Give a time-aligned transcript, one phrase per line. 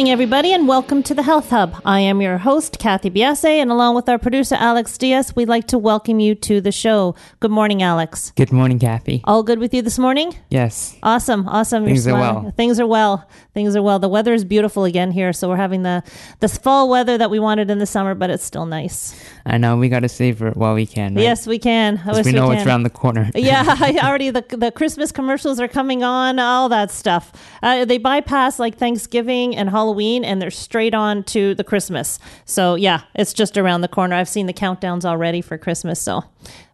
[0.00, 1.78] Morning, everybody, and welcome to the Health Hub.
[1.84, 5.66] I am your host, Kathy Biasi, and along with our producer, Alex Diaz, we'd like
[5.66, 7.14] to welcome you to the show.
[7.40, 8.32] Good morning, Alex.
[8.34, 9.20] Good morning, Kathy.
[9.24, 10.34] All good with you this morning?
[10.48, 10.96] Yes.
[11.02, 11.84] Awesome, awesome.
[11.84, 12.50] Things are well.
[12.56, 13.28] Things are well.
[13.52, 13.98] Things are well.
[13.98, 16.02] The weather is beautiful again here, so we're having the
[16.38, 19.22] this fall weather that we wanted in the summer, but it's still nice.
[19.46, 21.14] I know we got to savor it while we can.
[21.14, 21.22] Right?
[21.22, 21.98] Yes, we can.
[21.98, 22.58] I 'Cause wish we know can.
[22.58, 23.30] it's around the corner.
[23.34, 27.32] yeah, I already the the Christmas commercials are coming on, all that stuff.
[27.62, 32.18] Uh, they bypass like Thanksgiving and Halloween, and they're straight on to the Christmas.
[32.44, 34.16] So yeah, it's just around the corner.
[34.16, 36.24] I've seen the countdowns already for Christmas, so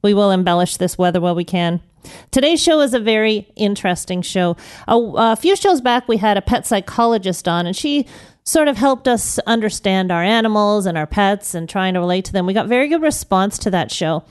[0.02, 1.80] we will embellish this weather while we can.
[2.30, 4.56] Today's show is a very interesting show.
[4.88, 8.06] A, a few shows back, we had a pet psychologist on, and she
[8.46, 12.32] sort of helped us understand our animals and our pets and trying to relate to
[12.32, 12.46] them.
[12.46, 14.24] We got very good response to that show.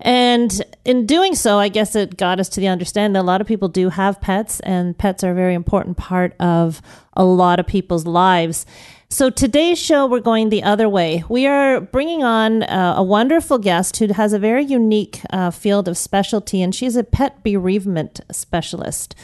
[0.00, 3.40] And in doing so, I guess it got us to the understanding that a lot
[3.40, 7.60] of people do have pets, and pets are a very important part of a lot
[7.60, 8.66] of people's lives.
[9.12, 11.24] So today's show, we're going the other way.
[11.28, 15.88] We are bringing on uh, a wonderful guest who has a very unique uh, field
[15.88, 19.16] of specialty, and she's a pet bereavement specialist.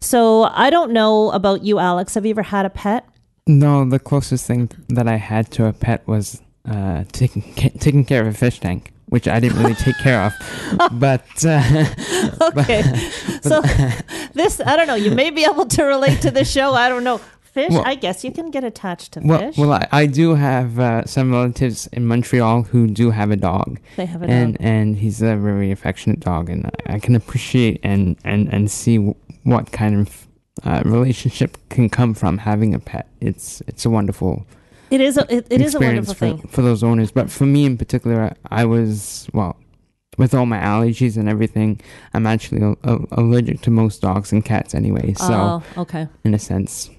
[0.00, 2.14] So I don't know about you, Alex.
[2.14, 3.06] Have you ever had a pet?
[3.46, 7.42] No, the closest thing that I had to a pet was uh, taking
[7.78, 10.32] taking care of a fish tank, which I didn't really take care of.
[10.98, 11.84] But uh,
[12.40, 12.82] Okay.
[13.42, 13.60] so
[14.32, 14.94] this, I don't know.
[14.94, 16.72] You may be able to relate to the show.
[16.72, 17.20] I don't know.
[17.54, 19.56] Fish, Well- I guess you can get attached to well, fish.
[19.56, 23.78] well, I, I do have uh, some relatives in Montreal who do have a dog,
[23.96, 24.66] they have a and dog.
[24.66, 28.96] and he's a very affectionate dog, and I, I can appreciate and and and see
[28.96, 29.14] w-
[29.44, 30.26] what kind of
[30.64, 33.06] uh, relationship can come from having a pet.
[33.20, 34.44] It's it's a wonderful
[34.90, 36.38] It is a, it, it is a wonderful for, thing.
[36.48, 37.12] for those owners.
[37.12, 39.56] But for me in particular, I was well
[40.18, 41.80] with all my allergies and everything.
[42.14, 45.14] I'm actually a, a- allergic to most dogs and cats anyway.
[45.14, 45.32] So
[45.76, 46.08] oh, okay.
[46.24, 46.90] in a sense,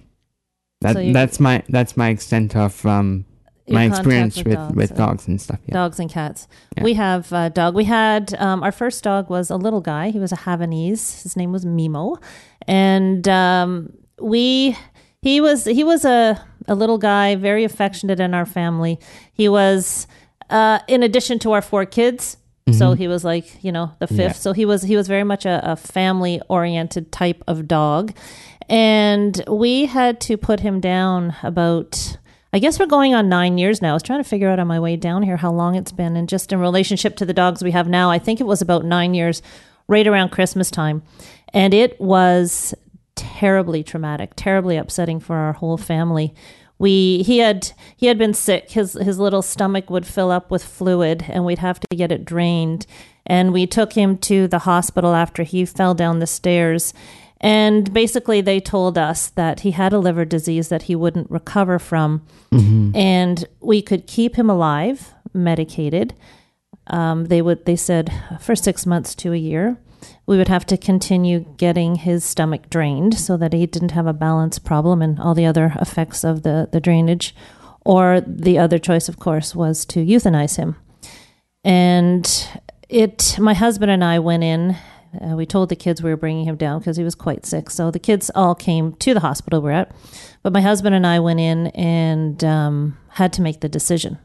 [0.81, 3.25] that So that's my that's my extent of um,
[3.67, 5.59] my experience with dogs, with dogs and stuff.
[5.65, 5.73] Yeah.
[5.73, 6.47] Dogs and cats.
[6.77, 6.83] Yeah.
[6.83, 7.75] We have a dog.
[7.75, 10.11] We had um, our first dog was a little guy.
[10.11, 11.23] He was a Havanese.
[11.23, 12.21] His name was Mimo,
[12.67, 14.77] and um, we
[15.21, 18.99] he was he was a a little guy, very affectionate in our family.
[19.33, 20.07] He was
[20.49, 22.37] uh, in addition to our four kids.
[22.71, 24.19] So he was like, you know, the fifth.
[24.19, 24.31] Yeah.
[24.31, 28.11] So he was he was very much a, a family oriented type of dog,
[28.69, 32.17] and we had to put him down about.
[32.53, 33.89] I guess we're going on nine years now.
[33.89, 36.15] I was trying to figure out on my way down here how long it's been,
[36.15, 38.85] and just in relationship to the dogs we have now, I think it was about
[38.85, 39.41] nine years,
[39.87, 41.03] right around Christmas time,
[41.53, 42.73] and it was
[43.15, 46.33] terribly traumatic, terribly upsetting for our whole family.
[46.77, 48.71] We he had he had been sick.
[48.71, 52.25] His his little stomach would fill up with fluid, and we'd have to get it
[52.25, 52.85] drained.
[53.25, 56.93] And we took him to the hospital after he fell down the stairs.
[57.41, 61.79] And basically, they told us that he had a liver disease that he wouldn't recover
[61.79, 62.25] from,
[62.95, 66.13] and we could keep him alive, medicated.
[66.87, 69.77] Um, they would they said for six months to a year
[70.25, 74.13] we would have to continue getting his stomach drained so that he didn't have a
[74.13, 77.35] balance problem and all the other effects of the, the drainage.
[77.81, 80.75] Or the other choice of course was to euthanize him.
[81.63, 82.49] And
[82.89, 84.77] it my husband and i went in
[85.21, 87.69] uh, we told the kids we were bringing him down because he was quite sick
[87.69, 89.91] so the kids all came to the hospital we're at
[90.43, 94.17] but my husband and i went in and um, had to make the decision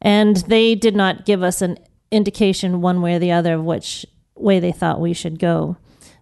[0.00, 1.78] and they did not give us an
[2.10, 5.76] indication one way or the other of which way they thought we should go.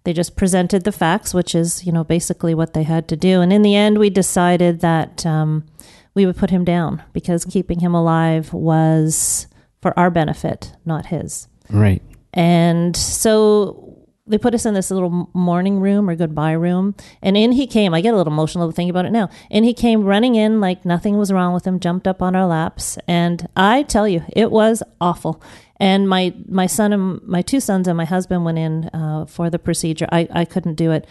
[0.04, 3.40] They just presented the facts, which is, you know, basically what they had to do.
[3.40, 5.66] And in the end, we decided that um,
[6.14, 9.49] we would put him down because keeping him alive was
[9.82, 11.49] for our benefit, not his.
[11.70, 12.02] Right.
[12.32, 13.86] And so
[14.26, 16.94] they put us in this little mourning room or goodbye room.
[17.23, 17.94] And in he came.
[17.94, 19.31] I get a little emotional thinking about it now.
[19.50, 22.46] And he came running in like nothing was wrong with him, jumped up on our
[22.46, 22.99] laps.
[23.06, 25.43] And I tell you, it was awful.
[25.78, 29.50] And my, my son and my two sons and my husband went in uh, for
[29.50, 30.08] the procedure.
[30.11, 31.06] I, I couldn't do it.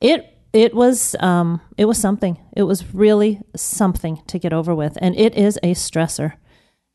[0.00, 2.38] It it was um, it was something.
[2.56, 6.34] It was really something to get over with, and it is a stressor.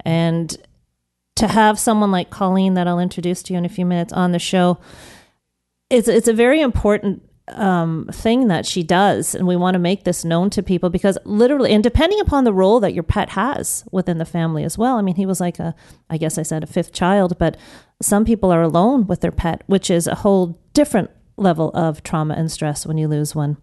[0.03, 0.57] And
[1.35, 4.31] to have someone like Colleen that I'll introduce to you in a few minutes on
[4.31, 4.79] the show,
[5.93, 10.03] it's it's a very important um, thing that she does, and we want to make
[10.03, 13.83] this known to people because literally, and depending upon the role that your pet has
[13.91, 14.97] within the family as well.
[14.97, 15.75] I mean, he was like a,
[16.09, 17.57] I guess I said a fifth child, but
[18.01, 22.33] some people are alone with their pet, which is a whole different level of trauma
[22.35, 23.57] and stress when you lose one.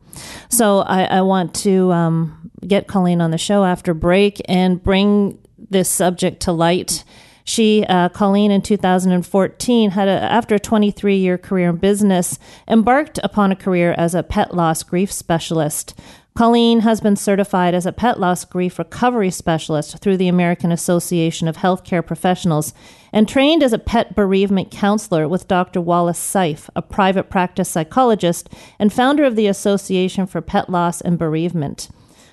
[0.49, 5.39] So I, I want to um, get Colleen on the show after break and bring
[5.71, 7.05] this subject to light.
[7.51, 12.39] She, uh, Colleen, in 2014, had a, after a 23 year career in business,
[12.69, 15.99] embarked upon a career as a pet loss grief specialist.
[16.37, 21.49] Colleen has been certified as a pet loss grief recovery specialist through the American Association
[21.49, 22.73] of Healthcare Professionals
[23.13, 25.81] and trained as a pet bereavement counselor with Dr.
[25.81, 28.49] Wallace Sife, a private practice psychologist
[28.79, 31.89] and founder of the Association for Pet Loss and Bereavement.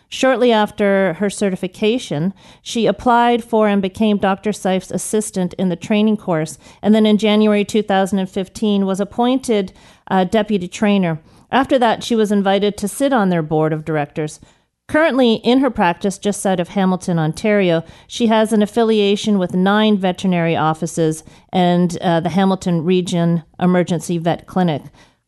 [0.10, 4.54] Shortly after her certification, she applied for and became Dr.
[4.54, 9.74] Sife's assistant in the training course, and then in January 2015 was appointed
[10.10, 11.20] uh, deputy trainer.
[11.52, 14.40] After that, she was invited to sit on their board of directors.
[14.88, 19.98] Currently, in her practice just south of Hamilton, Ontario, she has an affiliation with nine
[19.98, 24.84] veterinary offices and uh, the Hamilton Region Emergency Vet Clinic.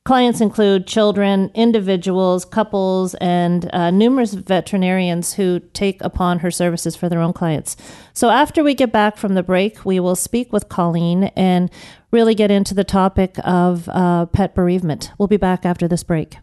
[0.10, 7.10] Clients include children, individuals, couples, and uh, numerous veterinarians who take upon her services for
[7.10, 7.78] their own clients.
[8.14, 11.70] So, after we get back from the break, we will speak with Colleen and
[12.10, 15.12] really get into the topic of uh, pet bereavement.
[15.20, 16.38] We'll be back after this break.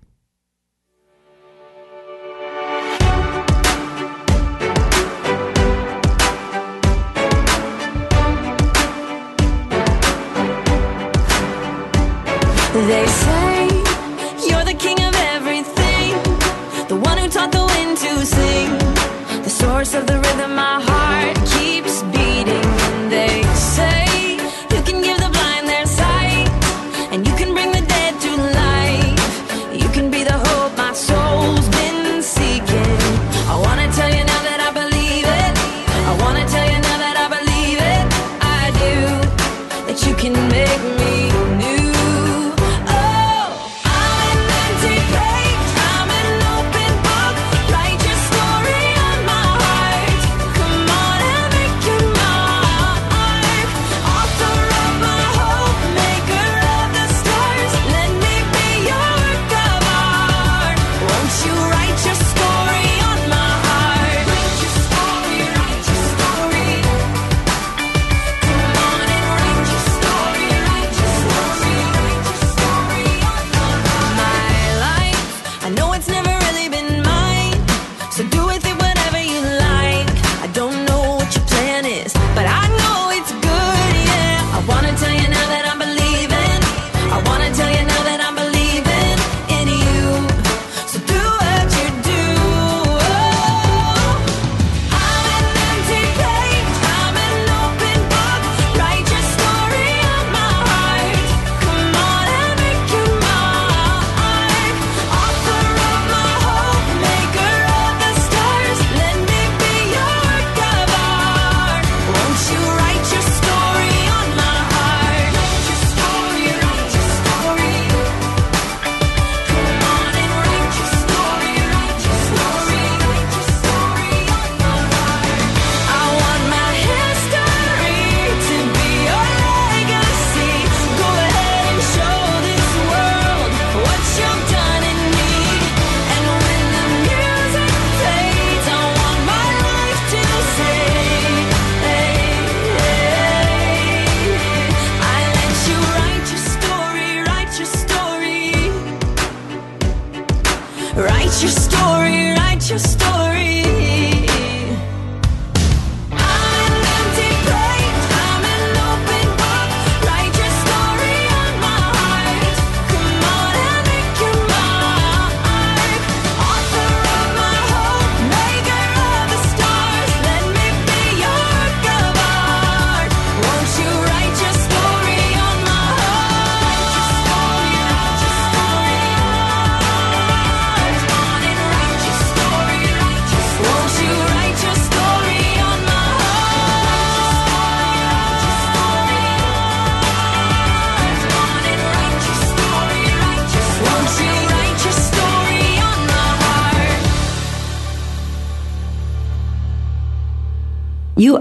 [12.86, 13.55] They say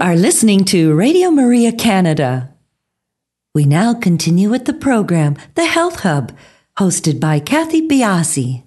[0.06, 2.54] are listening to Radio Maria Canada.
[3.56, 6.30] We now continue with the program, The Health Hub,
[6.78, 8.62] hosted by Kathy Biasi.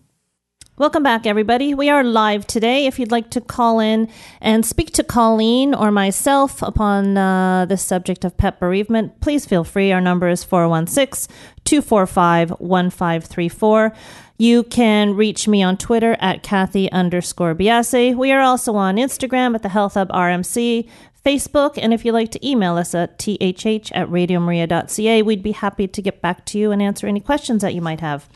[0.78, 1.74] Welcome back, everybody.
[1.74, 2.88] We are live today.
[2.88, 4.10] If you'd like to call in
[4.42, 9.64] and speak to Colleen or myself upon uh, the subject of pet bereavement, please feel
[9.64, 9.94] free.
[9.94, 13.94] Our number is 416 245 1534.
[14.42, 18.16] You can reach me on Twitter at Kathy underscore Biasi.
[18.16, 20.88] We are also on Instagram at the Health Hub RMC,
[21.24, 25.88] Facebook, and if you'd like to email us at thh at radiomaria.ca, we'd be happy
[25.88, 28.30] to get back to you and answer any questions that you might have.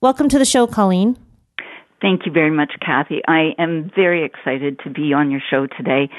[0.00, 1.16] Welcome to the show, Colleen.
[2.00, 3.22] Thank you very much, Kathy.
[3.26, 6.10] I am very excited to be on your show today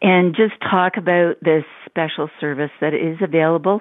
[0.00, 3.80] and just talk about this special service that is available.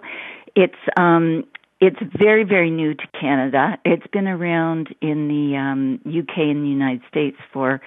[0.55, 1.43] It's um,
[1.79, 3.77] it's very very new to Canada.
[3.83, 7.81] It's been around in the um, UK and the United States for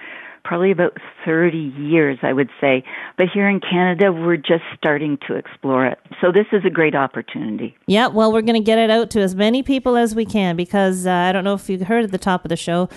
[0.45, 2.83] probably about 30 years, I would say.
[3.17, 5.99] But here in Canada, we're just starting to explore it.
[6.21, 7.75] So this is a great opportunity.
[7.87, 10.55] Yeah, well, we're going to get it out to as many people as we can
[10.55, 12.87] because uh, I don't know if you heard at the top of the show.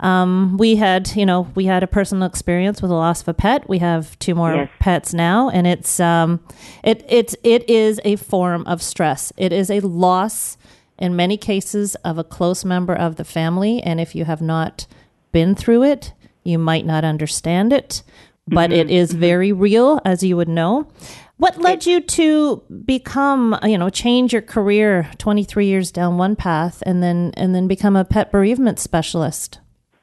[0.00, 3.34] Um, we had, you know, we had a personal experience with the loss of a
[3.34, 3.68] pet.
[3.68, 4.68] We have two more Yes.
[4.78, 6.40] pets now, and it's um,
[6.82, 9.30] it it's it is a form of stress.
[9.36, 10.56] It is a loss
[10.98, 14.86] in many cases of a close member of the family, and if you have not
[15.32, 18.02] been through it, you might not understand it.
[18.46, 20.88] But it is very real, as you would know.
[21.36, 26.82] What led you to become, you know, change your career 23 years down one path
[26.84, 29.60] and then and then become a pet bereavement specialist?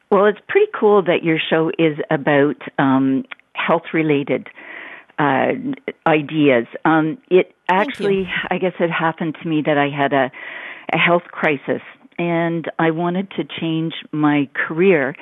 [0.09, 4.47] Well, it's pretty cool that your show is about um, health related
[5.19, 5.53] uh,
[6.05, 6.67] ideas.
[6.85, 10.31] Um, it actually, I guess it happened to me that I had a,
[10.93, 11.81] a health crisis
[12.17, 15.15] and I wanted to change my career.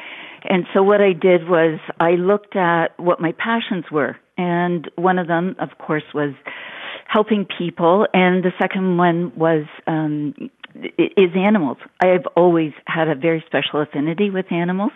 [0.49, 4.17] And so what I did was I looked at what my passions were.
[4.37, 6.33] And one of them, of course, was
[7.07, 8.07] helping people.
[8.13, 10.33] And the second one was um,
[10.97, 11.77] is animals.
[12.03, 14.91] I have always had a very special affinity with animals.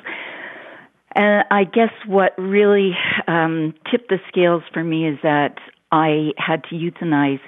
[1.15, 2.91] And I guess what really
[3.27, 5.55] um, tipped the scales for me is that
[5.91, 7.39] I had to euthanize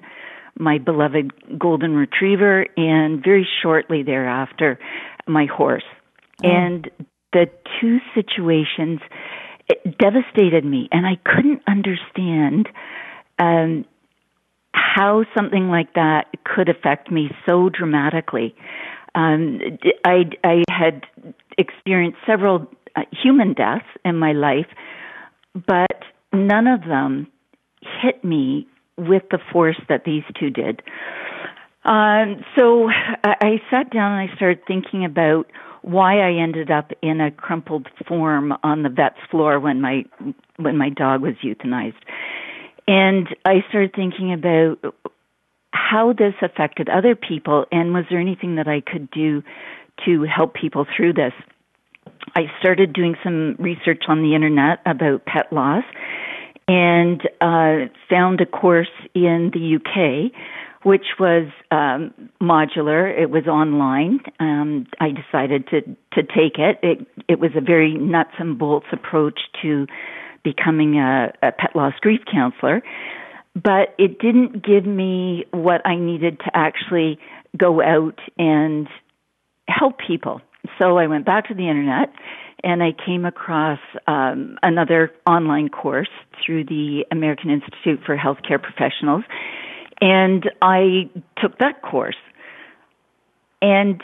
[0.58, 4.80] my beloved golden retriever and very shortly thereafter
[5.28, 5.84] my horse.
[6.44, 6.90] And
[7.34, 7.48] the
[7.80, 9.00] two situations
[9.68, 12.68] it devastated me and I couldn't understand
[13.40, 13.86] um
[14.74, 18.56] how something like that could affect me so dramatically.
[19.16, 19.60] Um,
[20.06, 21.04] I, I had
[21.58, 24.68] experienced several uh, human deaths in my life,
[25.54, 27.28] but none of them
[28.02, 30.82] hit me with the force that these two did.
[31.84, 32.90] Um, so
[33.24, 35.48] I, I sat down and I started thinking about
[35.82, 40.06] why I ended up in a crumpled form on the vet's floor when my
[40.58, 42.02] when my dog was euthanized.
[42.88, 44.96] And I started thinking about
[45.72, 49.44] how this affected other people and was there anything that I could do
[50.06, 51.34] to help people through this.
[52.36, 55.84] I started doing some research on the internet about pet loss
[56.68, 60.32] and uh, found a course in the UK
[60.84, 63.18] which was um, modular.
[63.18, 64.20] It was online.
[64.40, 66.80] Um, I decided to to take it.
[66.82, 69.88] It it was a very nuts and bolts approach to
[70.44, 72.82] becoming a, a pet loss grief counselor,
[73.54, 77.20] but it didn't give me what I needed to actually
[77.58, 78.88] go out and
[79.68, 80.42] help people.
[80.78, 82.14] So I went back to the internet
[82.64, 86.10] and I came across um, another online course
[86.46, 89.24] through the American Institute for Healthcare Professionals,
[90.02, 92.18] and I took that course.
[93.62, 94.02] And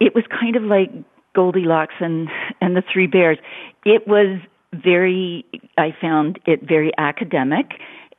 [0.00, 0.90] it was kind of like
[1.34, 2.28] Goldilocks and
[2.60, 3.38] and the Three Bears.
[3.84, 4.40] It was
[4.72, 5.44] very
[5.76, 7.72] I found it very academic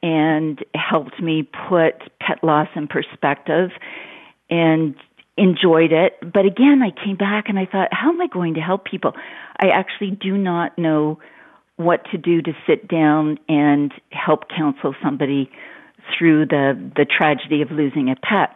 [0.04, 3.72] and helped me put pet loss in perspective
[4.50, 4.96] and
[5.38, 6.20] enjoyed it.
[6.22, 9.14] But again, I came back and I thought, how am I going to help people?
[9.60, 11.20] I actually do not know
[11.78, 15.50] what to do to sit down and help counsel somebody
[16.18, 18.56] through the the tragedy of losing a pet.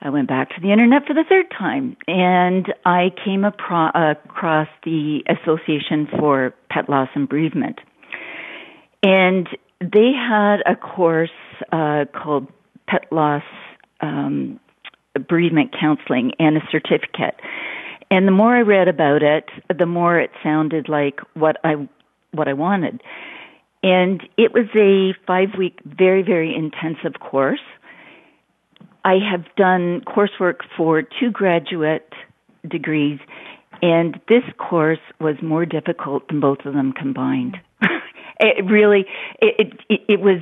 [0.00, 4.68] I went back to the internet for the third time and I came apro- across
[4.84, 7.80] the Association for Pet Loss and Bereavement.
[9.02, 9.48] And
[9.80, 11.30] they had a course
[11.72, 12.46] uh, called
[12.86, 13.42] Pet Loss
[14.00, 14.60] um,
[15.28, 17.40] Bereavement Counseling and a certificate.
[18.10, 21.88] And the more I read about it, the more it sounded like what I
[22.32, 23.02] what I wanted.
[23.82, 27.60] And it was a five week, very, very intensive course.
[29.04, 32.12] I have done coursework for two graduate
[32.68, 33.20] degrees,
[33.80, 37.56] and this course was more difficult than both of them combined.
[38.40, 39.04] It really,
[39.42, 40.40] it, it, it was,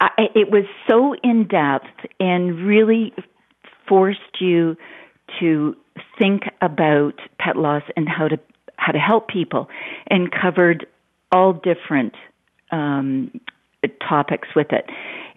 [0.00, 3.12] I, it was so in depth and really
[3.88, 4.76] forced you
[5.40, 5.76] to
[6.20, 8.38] think about pet loss and how to
[8.76, 9.68] how to help people,
[10.06, 10.86] and covered
[11.32, 12.14] all different
[12.70, 13.40] um,
[14.06, 14.86] topics with it.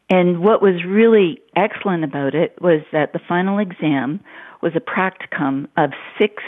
[0.10, 4.20] And what was really excellent about it was that the final exam
[4.62, 6.44] was a practicum of six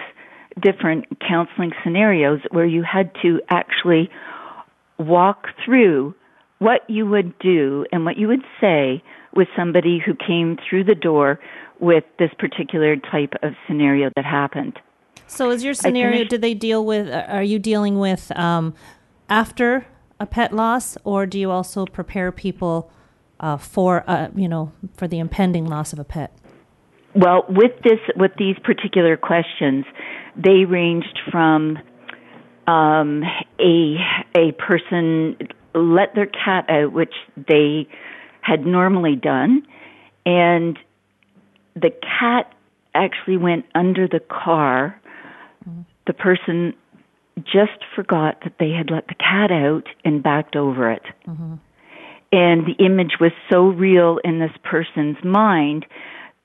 [0.61, 4.09] different counseling scenarios where you had to actually
[4.97, 6.15] walk through
[6.59, 10.95] what you would do and what you would say with somebody who came through the
[10.95, 11.39] door
[11.79, 14.79] with this particular type of scenario that happened.
[15.27, 16.23] So, is your scenario?
[16.23, 17.09] Did they deal with?
[17.09, 18.73] Are you dealing with um,
[19.29, 19.87] after
[20.19, 22.91] a pet loss, or do you also prepare people
[23.39, 26.31] uh, for, uh, you know, for the impending loss of a pet?
[27.13, 29.85] Well, with this, with these particular questions,
[30.35, 31.77] they ranged from
[32.67, 33.23] um,
[33.59, 33.95] a
[34.35, 35.37] a person
[35.73, 37.87] let their cat out, which they
[38.41, 39.65] had normally done,
[40.25, 40.77] and
[41.75, 42.53] the cat
[42.93, 44.99] actually went under the car.
[45.67, 45.81] Mm-hmm.
[46.07, 46.73] The person
[47.39, 51.03] just forgot that they had let the cat out and backed over it.
[51.27, 51.55] Mm-hmm.
[52.31, 55.85] And the image was so real in this person's mind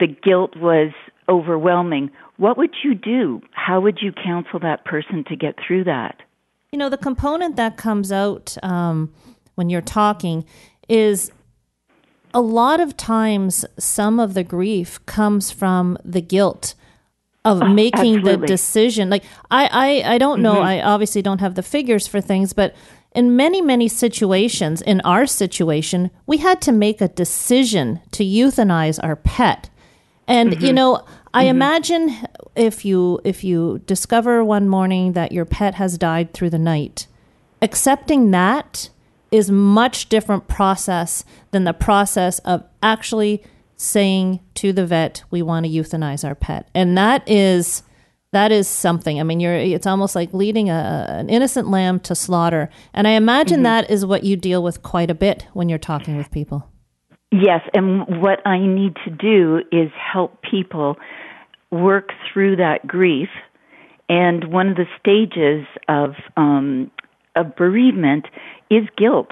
[0.00, 0.92] the guilt was
[1.28, 2.11] overwhelming.
[2.38, 3.42] What would you do?
[3.52, 6.23] How would you counsel that person to get through that?
[6.73, 9.12] You know, the component that comes out um,
[9.54, 10.44] when you're talking
[10.88, 11.30] is
[12.32, 16.75] a lot of times some of the grief comes from the guilt
[17.44, 18.37] of oh, making absolutely.
[18.37, 19.11] the decision.
[19.11, 20.42] Like I, I, I don't mm-hmm.
[20.42, 20.61] know.
[20.61, 22.75] I obviously don't have the figures for things, but
[23.12, 29.02] in many, many situations, in our situation, we had to make a decision to euthanize
[29.02, 29.70] our pet.
[30.28, 30.64] And mm-hmm.
[30.64, 31.04] you know,
[31.35, 31.50] I mm-hmm.
[31.50, 32.16] imagine
[32.54, 37.07] if you if you discover one morning that your pet has died through the night,
[37.62, 38.90] accepting that
[39.31, 43.42] is much different process than the process of actually
[43.81, 46.69] saying to the vet we want to euthanize our pet.
[46.75, 47.83] And that is
[48.33, 49.19] that is something.
[49.19, 52.69] I mean, you're it's almost like leading a, an innocent lamb to slaughter.
[52.93, 53.64] And I imagine mm-hmm.
[53.64, 56.69] that is what you deal with quite a bit when you're talking with people.
[57.33, 60.97] Yes, and what I need to do is help people
[61.71, 63.29] work through that grief.
[64.09, 66.90] And one of the stages of um,
[67.35, 68.27] of bereavement
[68.71, 69.31] is guilt,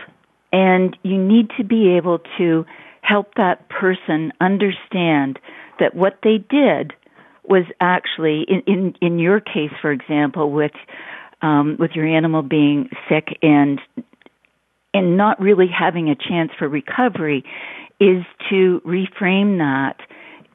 [0.53, 2.65] and you need to be able to
[3.09, 5.39] help that person understand
[5.81, 6.93] that what they did
[7.45, 10.73] was actually in in, in your case, for example, with
[11.41, 13.81] um, with your animal being sick and
[14.95, 17.45] and not really having a chance for recovery
[18.01, 19.97] is to reframe that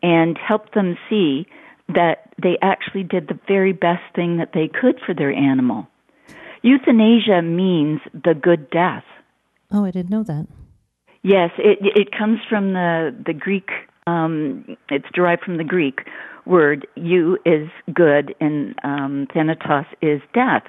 [0.01, 1.45] and help them see
[1.87, 5.87] that they actually did the very best thing that they could for their animal.
[6.61, 9.03] Euthanasia means the good death.
[9.71, 10.47] Oh, I didn't know that.
[11.23, 13.69] Yes, it it comes from the the Greek.
[14.05, 16.01] Um, it's derived from the Greek
[16.45, 16.85] word.
[16.95, 20.63] "Eu" is good, and um, "thanatos" is death,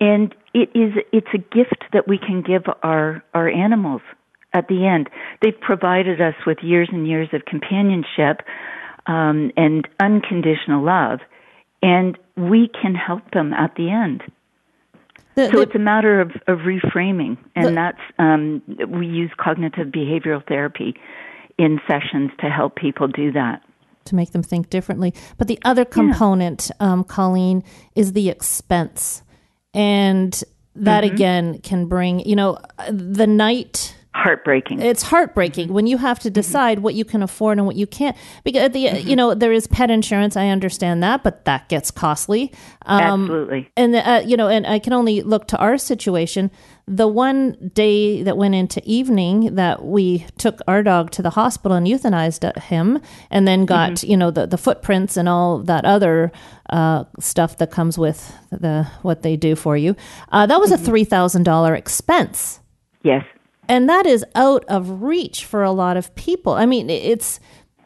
[0.00, 4.00] and it is it's a gift that we can give our our animals
[4.54, 5.10] at the end.
[5.42, 8.40] They've provided us with years and years of companionship
[9.06, 11.20] um, and unconditional love,
[11.82, 14.22] and we can help them at the end.
[15.34, 19.30] The, so the, it's a matter of, of reframing, and the, that's um, we use
[19.38, 20.94] cognitive behavioral therapy
[21.58, 23.62] in sessions to help people do that.
[24.06, 25.14] To make them think differently.
[25.38, 26.92] But the other component, yeah.
[26.92, 27.62] um, Colleen,
[27.94, 29.22] is the expense.
[29.74, 30.42] And
[30.74, 31.14] that mm-hmm.
[31.14, 32.58] again can bring, you know,
[32.90, 34.80] the night heartbreaking.
[34.80, 36.34] It's heartbreaking when you have to mm-hmm.
[36.34, 36.84] decide mm-hmm.
[36.84, 38.16] what you can afford and what you can't.
[38.44, 39.08] Because the mm-hmm.
[39.08, 40.36] you know there is pet insurance.
[40.36, 42.52] I understand that, but that gets costly.
[42.86, 43.70] Um, Absolutely.
[43.76, 46.50] And uh, you know, and I can only look to our situation.
[46.86, 51.76] The one day that went into evening that we took our dog to the hospital
[51.76, 54.10] and euthanized him, and then got mm-hmm.
[54.10, 56.32] you know the the footprints and all that other
[56.70, 59.96] uh, stuff that comes with the what they do for you.
[60.30, 60.84] Uh, that was a mm-hmm.
[60.84, 62.60] three thousand dollar expense.
[63.02, 63.24] Yes.
[63.68, 66.52] And that is out of reach for a lot of people.
[66.52, 67.38] I mean, it's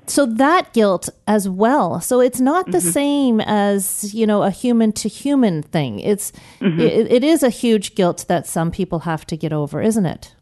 [0.06, 2.00] so that guilt as well.
[2.00, 2.90] So it's not the mm-hmm.
[2.90, 6.00] same as, you know, a human to human thing.
[6.00, 6.80] It's mm-hmm.
[6.80, 10.34] it, it is a huge guilt that some people have to get over, isn't it?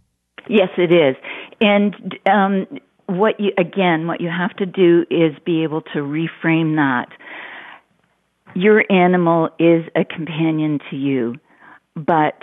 [0.49, 1.17] Yes, it is.
[1.61, 2.67] And um,
[3.07, 7.09] what you again, what you have to do is be able to reframe that.
[8.55, 11.35] Your animal is a companion to you,
[11.97, 12.41] but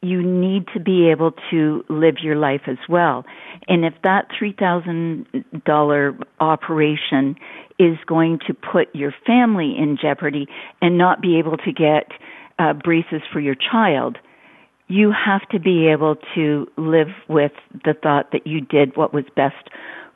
[0.00, 3.24] you need to be able to live your life as well.
[3.66, 7.36] And if that $3,000 operation
[7.78, 10.46] is going to put your family in jeopardy
[10.80, 12.12] and not be able to get
[12.58, 14.18] uh, braces for your child,
[14.86, 17.52] you have to be able to live with
[17.84, 19.68] the thought that you did what was best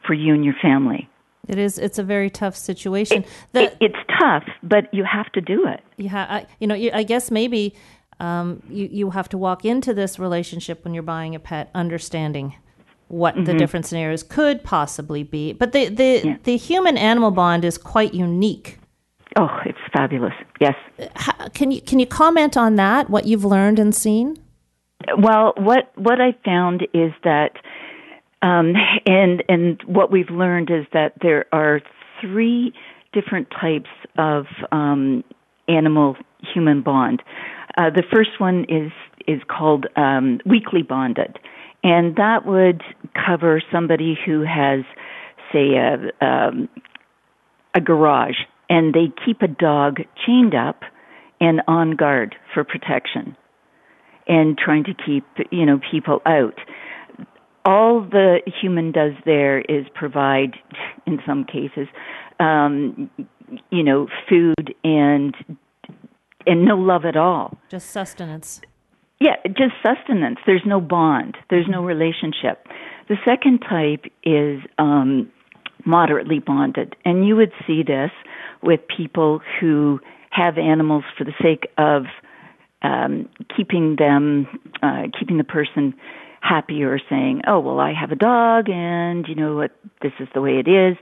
[0.07, 1.09] for you and your family.
[1.49, 1.77] It is.
[1.77, 3.25] It's a very tough situation.
[3.25, 5.81] It, the, it, it's tough, but you have to do it.
[5.97, 7.75] Yeah, I, you know, I guess maybe
[8.21, 12.55] um, you you have to walk into this relationship when you're buying a pet, understanding
[13.09, 13.45] what mm-hmm.
[13.45, 15.53] the different scenarios could possibly be.
[15.53, 16.37] But the the yeah.
[16.45, 18.79] the human animal bond is quite unique.
[19.37, 20.35] Oh, it's fabulous.
[20.61, 20.75] Yes.
[21.15, 23.11] How, can you can you comment on that?
[23.11, 24.39] What you've learned and seen?
[25.19, 27.53] Well, what what I found is that
[28.43, 28.75] um,
[29.07, 31.81] and and what we've learned is that there are
[32.21, 32.73] three
[33.13, 35.25] different types of um,
[35.69, 36.17] animal
[36.55, 37.23] human bond.
[37.77, 38.93] Uh, the first one is
[39.27, 41.39] is called um, weakly bonded,
[41.83, 42.83] and that would
[43.15, 44.85] cover somebody who has,
[45.53, 46.69] say, a um,
[47.75, 48.37] a garage,
[48.69, 50.83] and they keep a dog chained up
[51.41, 53.37] and on guard for protection,
[54.29, 56.59] and trying to keep you know people out.
[57.65, 60.57] All the human does there is provide,
[61.07, 61.87] in some cases,
[62.41, 63.09] um,
[63.71, 65.35] you know, food and
[66.47, 67.59] and no love at all.
[67.69, 68.61] Just sustenance.
[69.21, 70.39] Yeah, just sustenance.
[70.47, 71.37] There's no bond.
[71.49, 72.67] There's no relationship.
[73.09, 75.31] The second type is um,
[75.85, 78.11] moderately bonded, and you would see this
[78.63, 80.01] with people who
[80.31, 82.07] have animals for the sake of
[82.83, 84.47] um, keeping them,
[84.83, 85.95] uh, keeping the person
[86.41, 90.29] happy or saying, "Oh, well, I have a dog, and you know what, this is
[90.35, 90.97] the way it is,"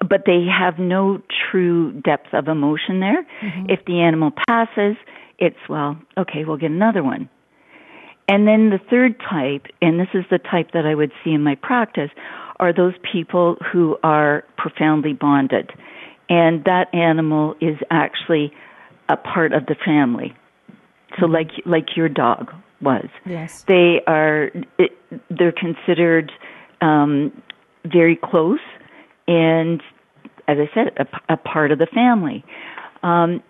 [0.00, 3.26] but they have no true depth of emotion there.
[3.42, 3.70] Mm-hmm.
[3.70, 4.96] If the animal passes,
[5.38, 7.28] it's well, okay, we'll get another one.
[8.28, 11.42] And then the third type, and this is the type that I would see in
[11.42, 12.10] my practice,
[12.60, 15.72] are those people who are profoundly bonded.
[16.28, 18.52] And that animal is actually
[19.08, 20.34] a part of the family.
[21.18, 21.32] So mm-hmm.
[21.32, 23.08] like like your dog was.
[23.26, 23.64] Yes.
[23.64, 24.50] They are
[25.28, 26.30] they're considered
[26.80, 27.42] um,
[27.84, 28.60] very close,
[29.30, 29.80] and
[30.48, 32.44] as I said, a, a part of the family.
[33.02, 33.42] Um,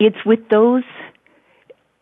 [0.00, 0.82] it's with those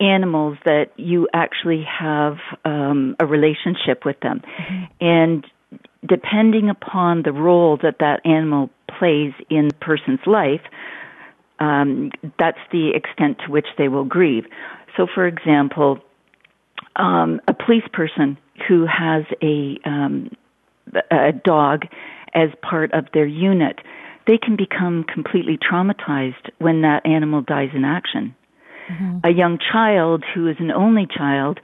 [0.00, 4.84] animals that you actually have um, a relationship with them, mm-hmm.
[5.00, 5.46] and
[6.06, 10.60] depending upon the role that that animal plays in the person's life,
[11.60, 14.44] um, that's the extent to which they will grieve.
[14.96, 15.98] So, for example,
[16.96, 20.30] um, a police person who has a, um,
[21.10, 21.82] a dog
[22.34, 23.78] as part of their unit,
[24.26, 28.34] they can become completely traumatized when that animal dies in action.
[28.90, 29.18] Mm-hmm.
[29.24, 31.60] A young child who is an only child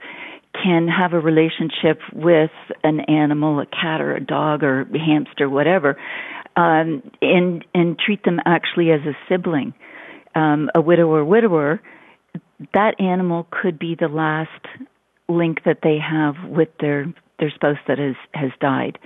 [0.61, 2.51] can have a relationship with
[2.83, 5.97] an animal, a cat or a dog or a hamster, whatever,
[6.55, 9.73] um, and and treat them actually as a sibling.
[10.35, 11.81] Um, a widower widower
[12.73, 14.49] that animal could be the last
[15.27, 18.97] link that they have with their their spouse that has has died.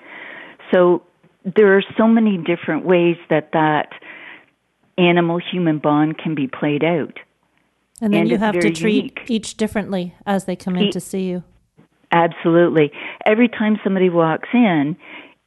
[0.72, 1.02] So
[1.44, 3.90] there are so many different ways that that
[4.98, 7.20] animal human bond can be played out.
[8.00, 9.22] And then and you have to treat unique.
[9.28, 11.44] each differently as they come in to see you.
[12.12, 12.92] Absolutely.
[13.26, 14.96] Every time somebody walks in,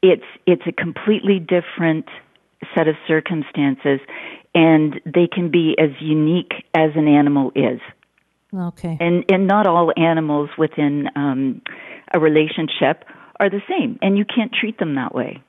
[0.03, 2.07] it's it's a completely different
[2.75, 4.01] set of circumstances
[4.55, 7.81] and they can be as unique as an animal is.
[8.55, 8.97] Okay.
[9.01, 11.63] And and not all animals within um,
[12.13, 13.05] a relationship
[13.39, 15.43] are the same, and you can't treat them that way.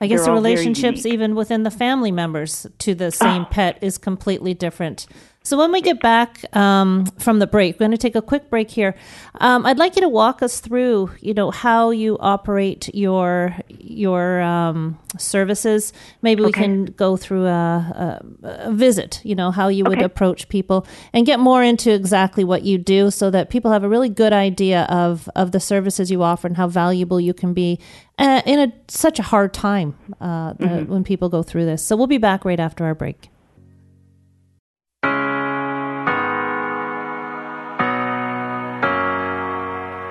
[0.00, 3.48] I guess the relationships even within the family members to the same oh.
[3.50, 5.06] pet is completely different.
[5.48, 8.50] So when we get back um, from the break, we're going to take a quick
[8.50, 8.94] break here.
[9.36, 14.42] Um, I'd like you to walk us through, you know, how you operate your your
[14.42, 15.94] um, services.
[16.20, 19.22] Maybe we can go through a, a, a, visit.
[19.24, 20.04] You know, how you would okay.
[20.04, 23.88] approach people and get more into exactly what you do, so that people have a
[23.88, 27.80] really good idea of of the services you offer and how valuable you can be
[28.18, 30.92] uh, in a such a hard time uh, mm-hmm.
[30.92, 31.84] when people go through this.
[31.84, 33.30] So we'll be back right after our break.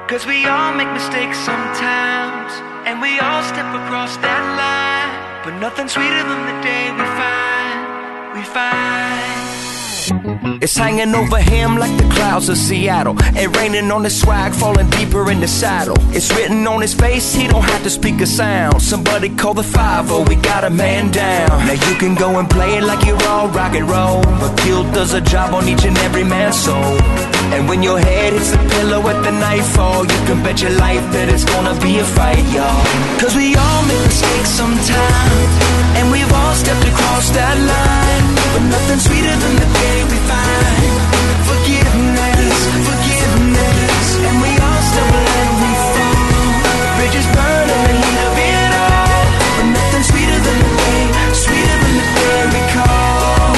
[0.07, 2.53] Cause we all make mistakes sometimes,
[2.87, 5.43] and we all step across that line.
[5.43, 9.36] But nothing sweeter than the day we find, we find.
[10.09, 13.15] It's hanging over him like the clouds of Seattle.
[13.35, 15.97] And raining on his swag, falling deeper in the saddle.
[16.15, 18.81] It's written on his face, he don't have to speak a sound.
[18.81, 21.49] Somebody call the 5 we got a man down.
[21.49, 24.21] Now you can go and play it like you're all rock and roll.
[24.39, 26.97] But guilt does a job on each and every man's soul.
[27.53, 31.03] And when your head hits the pillow at the nightfall, you can bet your life
[31.11, 32.83] that it's gonna be a fight, y'all.
[33.19, 35.51] Cause we all make mistakes sometimes,
[35.97, 38.26] and we've all stepped across that line.
[38.57, 40.97] But nothing sweeter than the day we find
[41.45, 42.57] forgiveness,
[42.89, 44.07] forgiveness.
[44.17, 46.57] And we all stumble and we fall.
[46.97, 49.29] Bridges burn in the heat of it all.
[49.61, 51.05] But nothing sweeter than the day,
[51.37, 53.53] sweeter than the day we call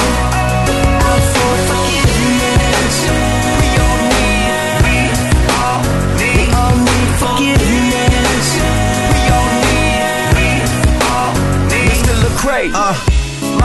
[1.32, 2.96] for forgiveness.
[3.56, 4.96] We all need, we
[5.64, 5.80] all
[6.20, 8.48] need, we all need forgiveness.
[9.16, 10.48] We all need, we
[11.08, 11.32] all
[11.72, 11.88] need.
[11.88, 12.12] Mr.
[12.20, 12.68] Lecrae.
[12.76, 13.09] Uh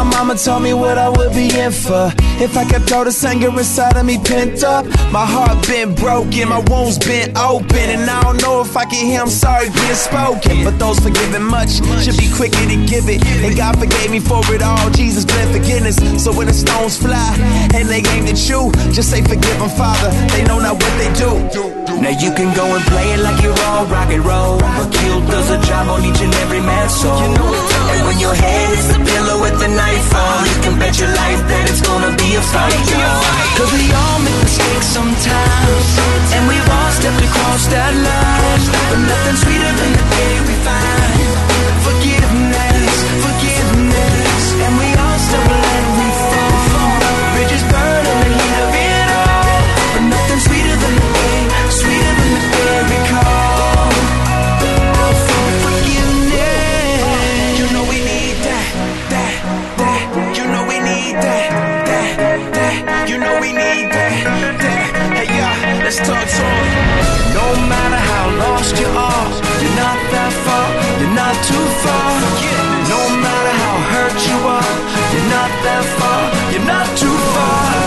[0.06, 2.12] mama told me what I would be in for.
[2.42, 6.50] If I kept all this anger inside of me pent up, my heart been broken,
[6.50, 9.96] my wounds been open, and I don't know if I can hear I'm sorry being
[9.96, 10.64] spoken.
[10.64, 13.24] But those forgiven much should be quicker to give it.
[13.44, 14.90] And God forgave me for it all.
[14.92, 15.98] Jesus bled forgiveness.
[16.24, 17.36] So when the stones fly
[17.74, 20.10] and they aim at you, just say forgive them, Father.
[20.36, 21.85] They know not what they do.
[22.02, 24.60] Now you can go and play it like you're all rock and roll.
[24.60, 27.16] But guilt does a job on each and every man's soul.
[27.16, 31.42] And when your head hits the pillow with the nightfall, you can bet your life
[31.48, 32.76] that it's gonna be a fight.
[33.58, 35.88] Cause we all make mistakes sometimes.
[36.36, 38.62] And we've all stepped across that line.
[38.92, 41.55] But nothing sweeter than the day we find
[68.76, 70.68] how lost you are, you're not that far,
[71.00, 72.12] you're not too far.
[72.92, 74.74] No matter how hurt you are,
[75.14, 77.85] you're not that far, you're not too far.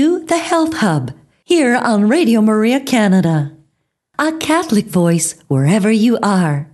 [0.00, 1.12] To The Health Hub
[1.44, 3.54] here on Radio Maria Canada.
[4.18, 6.70] A Catholic voice wherever you are.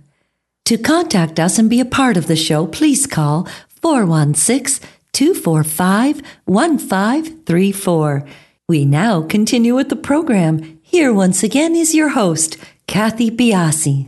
[0.63, 8.25] To contact us and be a part of the show, please call 416 245 1534.
[8.69, 10.79] We now continue with the program.
[10.81, 12.55] Here once again is your host,
[12.87, 14.07] Kathy Biasi.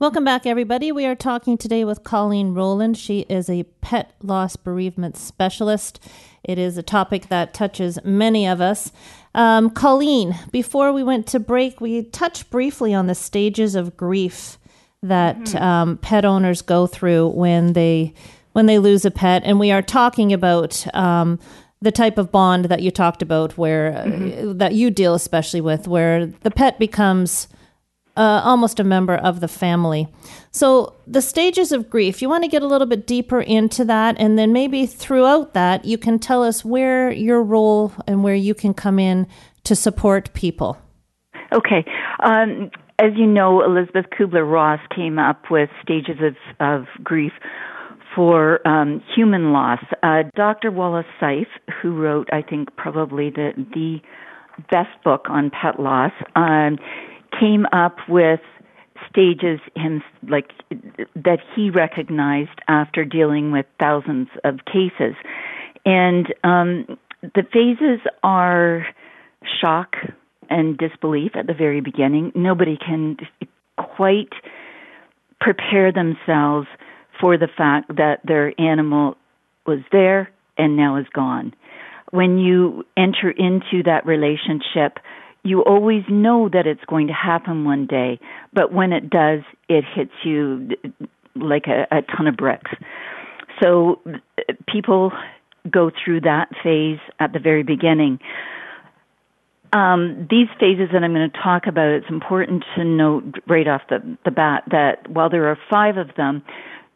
[0.00, 0.90] Welcome back, everybody.
[0.90, 2.96] We are talking today with Colleen Rowland.
[2.96, 6.00] She is a pet loss bereavement specialist.
[6.48, 8.90] It is a topic that touches many of us.
[9.34, 14.58] Um, Colleen, before we went to break, we touched briefly on the stages of grief
[15.02, 18.14] that um, pet owners go through when they
[18.52, 21.38] when they lose a pet, and we are talking about um,
[21.80, 25.86] the type of bond that you talked about, where uh, that you deal especially with,
[25.86, 27.46] where the pet becomes
[28.18, 30.08] uh, almost a member of the family.
[30.50, 34.16] So, the stages of grief, you want to get a little bit deeper into that,
[34.18, 38.54] and then maybe throughout that, you can tell us where your role and where you
[38.54, 39.26] can come in
[39.64, 40.76] to support people.
[41.52, 41.84] Okay.
[42.20, 47.32] Um, as you know, Elizabeth Kubler Ross came up with stages of, of grief
[48.16, 49.78] for um, human loss.
[50.02, 50.72] Uh, Dr.
[50.72, 51.46] Wallace Sife,
[51.80, 54.00] who wrote, I think, probably the the
[54.70, 56.78] best book on pet loss, um,
[57.38, 58.40] came up with
[59.08, 60.50] stages him like
[61.14, 65.14] that he recognized after dealing with thousands of cases,
[65.84, 68.86] and um, the phases are
[69.60, 69.96] shock
[70.50, 72.32] and disbelief at the very beginning.
[72.34, 73.16] Nobody can
[73.76, 74.32] quite
[75.40, 76.66] prepare themselves
[77.20, 79.16] for the fact that their animal
[79.66, 81.54] was there and now is gone.
[82.10, 84.98] When you enter into that relationship,
[85.48, 88.20] you always know that it's going to happen one day,
[88.52, 90.68] but when it does, it hits you
[91.34, 92.70] like a, a ton of bricks.
[93.62, 94.00] So
[94.66, 95.12] people
[95.70, 98.18] go through that phase at the very beginning.
[99.72, 103.82] Um, these phases that I'm going to talk about, it's important to note right off
[103.90, 106.42] the, the bat that while there are five of them,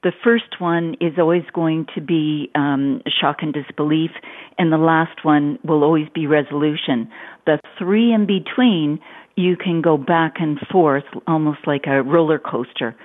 [0.02, 4.10] the first one is always going to be um, shock and disbelief,
[4.58, 7.08] and the last one will always be resolution.
[7.46, 8.98] The three in between,
[9.36, 12.96] you can go back and forth almost like a roller coaster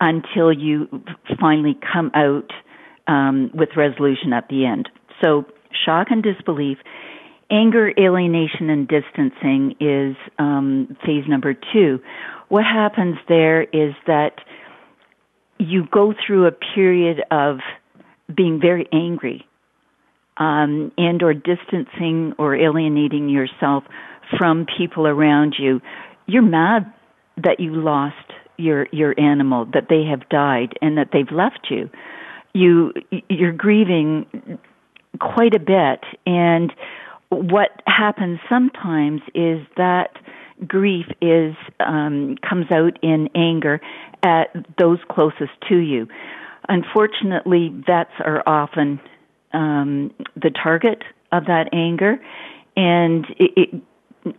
[0.00, 0.88] until you
[1.40, 2.50] finally come out
[3.06, 4.88] um, with resolution at the end.
[5.22, 5.44] So,
[5.84, 6.78] shock and disbelief.
[7.52, 11.98] Anger, alienation, and distancing is um, phase number two.
[12.48, 14.40] What happens there is that
[15.60, 17.58] you go through a period of
[18.34, 19.46] being very angry
[20.38, 23.84] um, and or distancing or alienating yourself
[24.38, 25.80] from people around you.
[26.26, 26.92] You're mad
[27.36, 28.16] that you lost
[28.56, 31.90] your your animal, that they have died, and that they've left you.
[32.54, 32.92] You
[33.28, 34.58] you're grieving
[35.20, 36.72] quite a bit, and
[37.28, 40.16] what happens sometimes is that
[40.66, 43.80] grief is um, comes out in anger
[44.22, 46.06] at those closest to you.
[46.68, 49.00] Unfortunately, vets are often
[49.52, 51.02] um, the target
[51.32, 52.20] of that anger,
[52.76, 53.82] and it, it,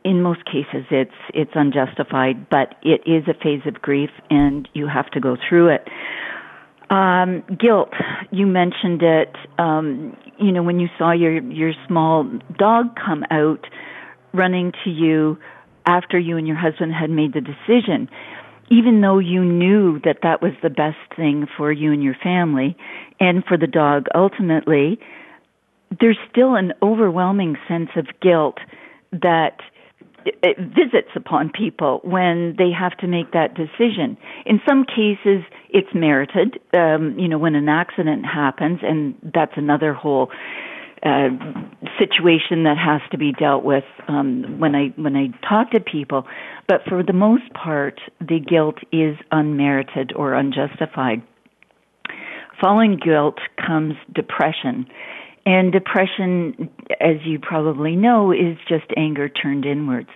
[0.03, 4.87] in most cases it's it's unjustified, but it is a phase of grief, and you
[4.87, 5.87] have to go through it.
[6.89, 7.93] Um, guilt,
[8.31, 9.35] you mentioned it.
[9.57, 13.65] Um, you know, when you saw your your small dog come out
[14.33, 15.37] running to you
[15.85, 18.09] after you and your husband had made the decision,
[18.71, 22.75] even though you knew that that was the best thing for you and your family
[23.19, 24.97] and for the dog ultimately,
[25.99, 28.57] there's still an overwhelming sense of guilt
[29.11, 29.57] that
[30.25, 34.17] it visits upon people when they have to make that decision.
[34.45, 36.59] In some cases, it's merited.
[36.73, 40.29] Um, you know, when an accident happens, and that's another whole
[41.03, 41.29] uh,
[41.97, 46.25] situation that has to be dealt with um, when I when I talk to people.
[46.67, 51.23] But for the most part, the guilt is unmerited or unjustified.
[52.61, 54.85] Following guilt comes depression.
[55.43, 60.09] And depression, as you probably know, is just anger turned inwards.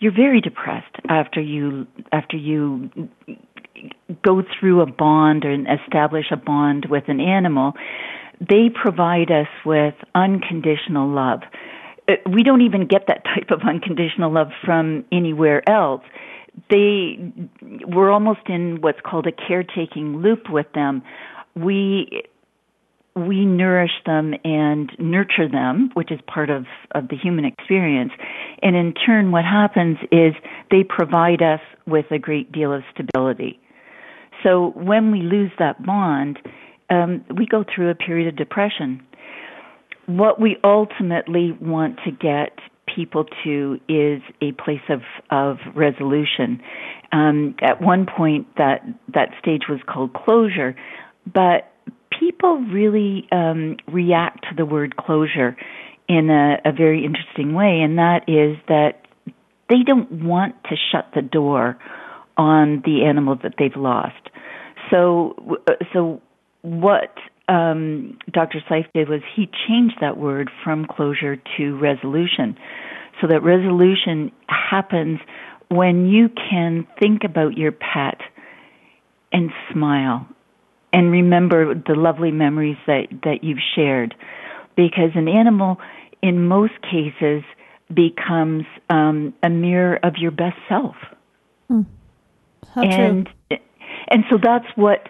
[0.00, 2.90] You're very depressed after you after you
[4.24, 7.74] go through a bond or establish a bond with an animal
[8.40, 11.40] they provide us with unconditional love.
[12.08, 16.02] Uh, we don't even get that type of unconditional love from anywhere else.
[16.70, 17.32] They,
[17.86, 21.02] we're almost in what's called a caretaking loop with them.
[21.54, 22.22] We,
[23.14, 28.12] we nourish them and nurture them, which is part of, of the human experience.
[28.62, 30.34] And in turn, what happens is
[30.70, 33.58] they provide us with a great deal of stability.
[34.42, 36.38] So when we lose that bond,
[36.90, 39.02] um, we go through a period of depression.
[40.06, 42.58] What we ultimately want to get
[42.94, 46.62] people to is a place of, of resolution.
[47.12, 50.76] Um, at one point, that, that stage was called closure,
[51.26, 51.72] but
[52.18, 55.56] people really um, react to the word closure
[56.08, 59.02] in a, a very interesting way, and that is that
[59.68, 61.76] they don't want to shut the door
[62.36, 64.30] on the animal that they've lost.
[64.90, 65.34] So,
[65.68, 66.22] uh, so
[66.66, 67.14] what
[67.48, 68.58] um, Dr.
[68.68, 72.58] Sife did was he changed that word from closure to resolution.
[73.20, 75.20] So that resolution happens
[75.68, 78.20] when you can think about your pet
[79.32, 80.26] and smile
[80.92, 84.14] and remember the lovely memories that, that you've shared.
[84.76, 85.78] Because an animal,
[86.22, 87.44] in most cases,
[87.94, 90.96] becomes um, a mirror of your best self.
[91.68, 91.82] Hmm.
[92.76, 93.58] and true.
[94.08, 95.08] and so that's what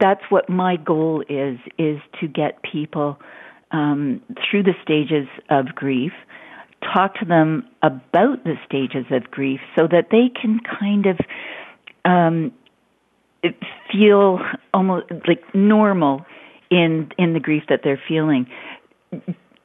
[0.00, 3.18] that's what my goal is is to get people
[3.70, 4.20] um,
[4.50, 6.12] through the stages of grief
[6.92, 11.18] talk to them about the stages of grief so that they can kind of
[12.04, 12.52] um,
[13.90, 14.38] feel
[14.74, 16.24] almost like normal
[16.70, 18.46] in in the grief that they're feeling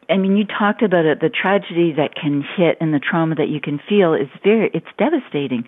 [0.09, 1.19] I mean, you talked about it.
[1.21, 4.87] The tragedy that can hit and the trauma that you can feel is very, it's
[4.97, 5.65] devastating.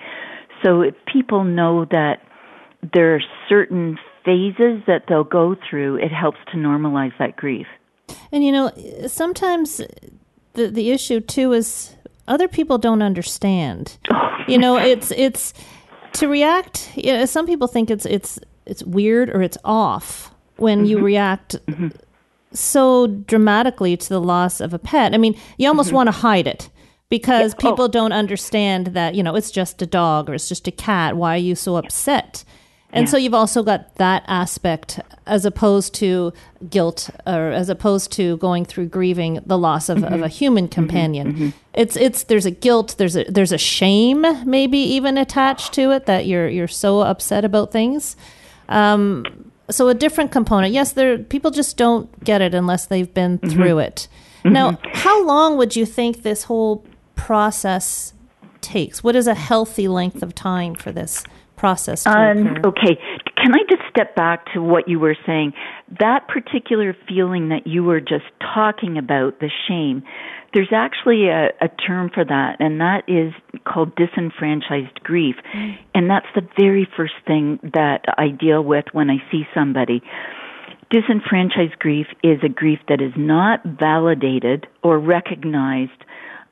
[0.64, 2.24] So if people know that
[2.94, 7.68] there are certain phases that they'll go through, it helps to normalize that grief.
[8.32, 8.72] And you know,
[9.08, 9.82] sometimes
[10.54, 11.96] the the issue too is
[12.28, 13.98] other people don't understand.
[14.48, 15.54] you know, it's it's
[16.14, 16.92] to react.
[16.96, 20.88] You know, some people think it's it's it's weird or it's off when mm-hmm.
[20.88, 21.90] you react mm-hmm.
[22.54, 25.14] so dramatically to the loss of a pet.
[25.14, 25.98] I mean, you almost mm-hmm.
[25.98, 26.70] want to hide it
[27.10, 27.70] because yeah.
[27.70, 27.90] people oh.
[27.90, 31.16] don't understand that you know it's just a dog or it's just a cat.
[31.16, 32.44] Why are you so upset?
[32.94, 33.12] And Yeah.
[33.12, 36.34] so you've also got that aspect as opposed to
[36.70, 40.14] guilt or as opposed to going through grieving the loss of, Mm-hmm.
[40.14, 41.54] of a human companion.
[41.74, 46.06] It's it's there's a guilt, there's a there's a shame maybe even attached to it
[46.06, 48.16] that you're you're so upset about things.
[48.68, 49.26] Um,
[49.70, 50.74] so a different component.
[50.74, 53.50] Yes, there people just don't get it unless they've been Mm-hmm.
[53.54, 54.08] through it.
[54.44, 56.84] Now, how long would you think this whole
[57.16, 58.14] process
[58.60, 59.04] takes?
[59.04, 61.24] What is a healthy length of time for this
[61.62, 62.98] process Um, okay,
[63.38, 65.54] can I just step back to what you were saying?
[66.00, 70.02] That particular feeling that you were just talking about, the shame,
[70.56, 73.32] there's actually a, a term for that, and that is
[73.64, 75.36] called disenfranchised grief.
[75.94, 80.02] And that's the very first thing that I deal with when I see somebody.
[80.90, 86.04] Disenfranchised grief is a grief that is not validated or recognized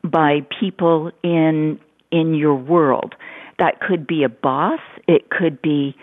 [0.03, 1.79] by people in
[2.11, 3.15] in your world.
[3.59, 4.79] That could be a boss.
[5.09, 5.95] It could be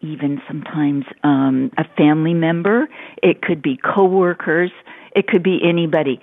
[0.00, 2.88] even sometimes um, a family member.
[3.22, 4.70] It could be coworkers.
[5.14, 6.20] It could be anybody.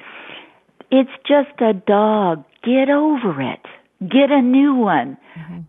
[0.89, 2.43] It's just a dog.
[2.63, 3.61] Get over it.
[4.01, 5.15] Get a new one.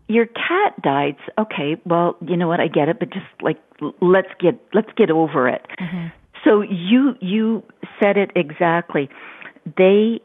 [0.09, 1.17] Your cat died.
[1.39, 2.61] Okay, well, you know what?
[2.61, 3.59] I get it, but just like
[4.01, 5.67] let's get let's get over it.
[6.45, 7.63] So you you
[8.01, 9.11] said it exactly.
[9.77, 10.21] They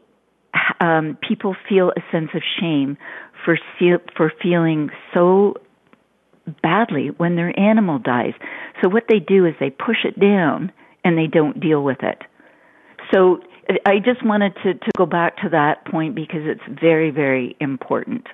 [0.80, 2.96] um, people feel a sense of shame
[3.44, 5.54] for feel, for feeling so
[6.62, 8.34] badly when their animal dies.
[8.82, 10.72] So what they do is they push it down
[11.04, 12.22] and they don't deal with it.
[13.12, 13.40] So
[13.86, 18.26] I just wanted to, to go back to that point because it's very, very important.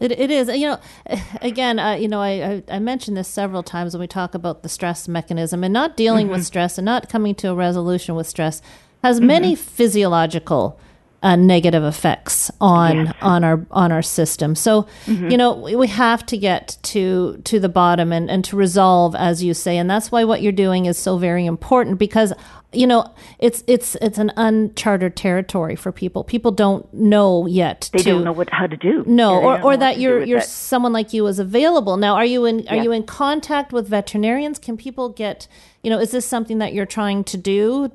[0.00, 0.48] It, it is.
[0.48, 0.80] You know,
[1.42, 4.62] again, uh, you know, I, I, I mentioned this several times when we talk about
[4.62, 8.26] the stress mechanism and not dealing with stress and not coming to a resolution with
[8.26, 8.62] stress
[9.02, 10.78] has many physiological
[11.22, 14.54] uh, negative effects on on our on our system.
[14.54, 19.16] So, you know, we, have to get to to the bottom and, and to resolve,
[19.16, 22.32] as you say, and that's why what you're doing is so very important because
[22.72, 26.22] you know it's it's it's an uncharted territory for people.
[26.22, 27.90] People don't know yet.
[27.92, 29.02] They to, don't know what how to do.
[29.06, 30.44] no, Yeah, or, or that you're you're it.
[30.44, 31.96] someone like you is available.
[31.96, 32.82] Now, are you in are Yeah.
[32.84, 34.60] you in contact with veterinarians?
[34.60, 35.48] Can people get
[35.82, 35.98] you know?
[35.98, 37.90] Is this something that you're trying to do?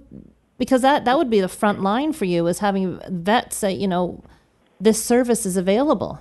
[0.64, 3.86] Because that that would be the front line for you is having vets say you
[3.86, 4.24] know
[4.80, 6.20] this service is available.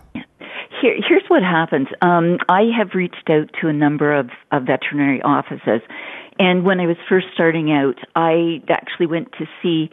[0.81, 1.87] Here, here's what happens.
[2.01, 5.81] Um, I have reached out to a number of, of veterinary offices,
[6.41, 9.91] and when I was first starting out, I actually went to see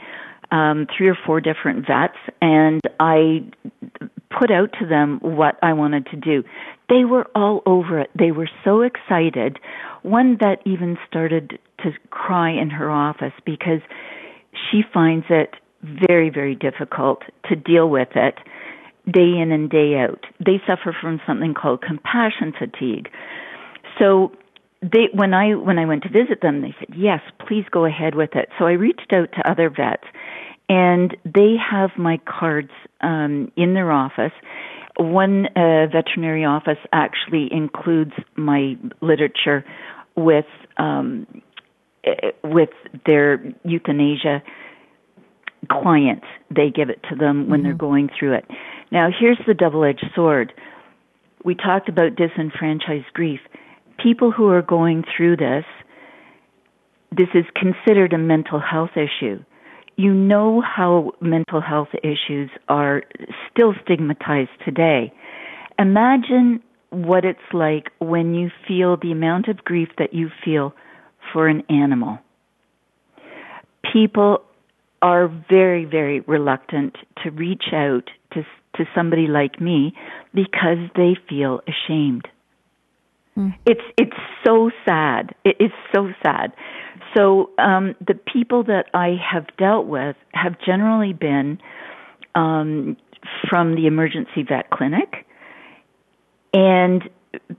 [0.50, 3.46] um, three or four different vets, and I
[4.32, 6.44] put out to them what I wanted to do.
[6.90, 8.10] They were all over it.
[8.18, 9.60] They were so excited.
[10.02, 13.82] One vet even started to cry in her office because
[14.54, 18.36] she finds it very, very difficult to deal with it
[19.12, 20.26] day in and day out.
[20.40, 23.10] They suffer from something called compassion fatigue.
[23.98, 24.32] So
[24.82, 28.16] they when I when I went to visit them, they said, "Yes, please go ahead
[28.16, 30.06] with it." So I reached out to other vets,
[30.70, 32.72] and they have my cards
[33.02, 34.32] um, in their office.
[34.98, 39.66] One uh, veterinary office actually includes my literature
[40.16, 40.46] with
[40.78, 41.26] um,
[42.10, 42.70] Uh, with
[43.06, 44.42] their euthanasia
[45.72, 46.26] clients.
[46.50, 47.80] They give it to them when they're mm-hmm.
[47.80, 48.46] going through it.
[48.92, 50.54] Now, here's the double edged sword.
[51.44, 53.40] We talked about disenfranchised grief.
[54.02, 55.66] People who are going through this,
[57.12, 59.44] this is considered a mental health issue.
[59.96, 63.04] You know how mental health issues are
[63.52, 65.14] still stigmatized today.
[65.78, 70.74] Imagine what it's like when you feel the amount of grief that you feel
[71.34, 72.20] for an animal.
[73.94, 74.44] People
[75.02, 78.44] are very, very reluctant to reach out to
[78.76, 79.94] to somebody like me
[80.34, 82.28] because they feel ashamed.
[83.66, 85.34] It's it's so sad.
[85.46, 86.54] It is so sad.
[87.16, 91.60] So um, the people that I have dealt with have generally been
[92.36, 92.98] um,
[93.50, 95.26] from the emergency vet clinic
[96.54, 97.10] and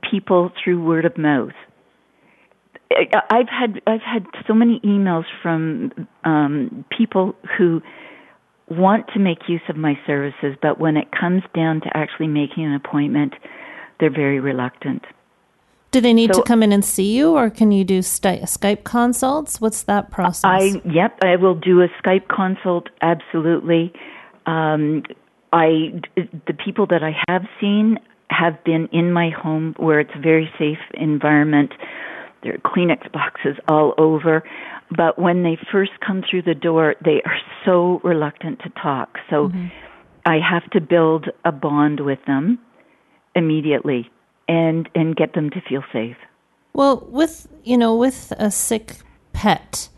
[0.09, 1.53] people through word of mouth.
[3.13, 5.91] I- I've had I've had so many emails from
[6.23, 7.81] um, people who
[8.69, 12.65] want to make use of my services, but when it comes down to actually making
[12.65, 13.33] an appointment,
[13.99, 15.03] they're very reluctant.
[15.91, 18.83] Do they need So- to come in and see you, or can you do Skype
[18.85, 19.59] consults?
[19.59, 20.45] What's that process?
[20.45, 23.91] I yep, I will do a Skype consult absolutely.
[24.45, 25.03] Um,
[25.51, 25.93] I
[26.47, 27.99] the people that I have seen
[28.29, 31.73] have been in my home where it's a very safe environment.
[32.43, 34.43] There are Kleenex boxes all over,
[34.95, 39.17] but when they first come through the door, they are so reluctant to talk.
[39.29, 39.51] So
[40.25, 42.59] I have to build a bond with them
[43.35, 44.09] immediately
[44.47, 46.17] and and get them to feel safe.
[46.73, 48.95] Well, with you know, with a sick
[49.33, 49.89] pet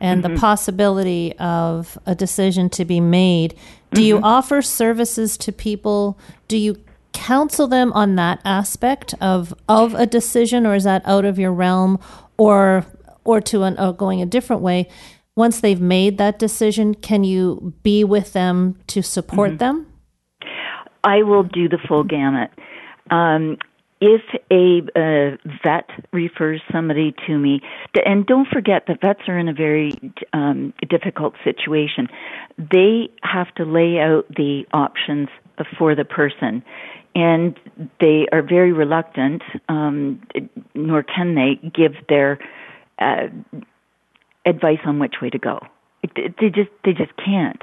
[0.00, 0.34] and Mm-hmm.
[0.34, 3.50] the possibility of a decision to be made,
[3.92, 4.06] do Mm-hmm.
[4.06, 6.18] you offer services to people?
[6.46, 6.76] Do you
[7.18, 11.52] counsel them on that aspect of of a decision, or is that out of your
[11.52, 11.98] realm,
[12.36, 12.86] or
[13.24, 14.88] or to an or going a different way?
[15.36, 19.58] Once they've made that decision, can you be with them to support Mm-hmm.
[19.58, 19.86] them?
[21.04, 22.50] I will do the full gamut.
[23.10, 23.56] Um,
[24.00, 27.60] if a uh, vet refers somebody to me,
[28.04, 29.92] and don't forget that vets are in a very
[30.32, 32.08] um, difficult situation.
[32.58, 35.28] They have to lay out the options
[35.76, 36.62] for the person,
[37.18, 37.58] and
[37.98, 40.22] they are very reluctant, um,
[40.74, 42.38] nor can they give their
[43.00, 43.26] uh,
[44.46, 45.58] advice on which way to go.
[46.14, 47.60] They just they just can't.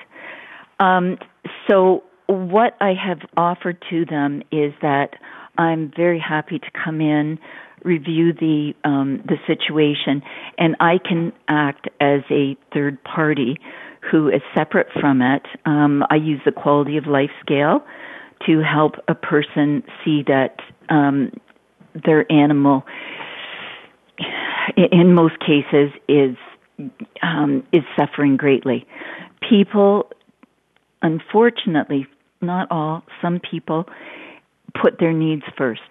[0.82, 1.18] Um,
[1.70, 5.12] so what I have offered to them is that
[5.58, 7.40] I'm very happy to come in,
[7.86, 10.22] review the um, the situation,
[10.58, 13.58] and I can act as a third party
[14.12, 15.44] who is separate from it.
[15.66, 17.86] Um, I use the quality of life scale
[18.46, 20.60] to help a person see that
[20.90, 21.32] um,
[22.06, 22.86] their animal,
[24.78, 26.36] in most cases, is
[27.22, 28.86] um, is suffering greatly.
[29.48, 30.10] People
[31.06, 32.08] unfortunately,
[32.42, 33.86] not all, some people
[34.82, 35.82] put their needs first.